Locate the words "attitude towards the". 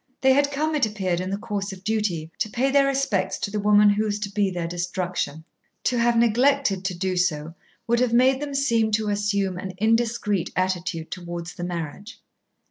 10.55-11.63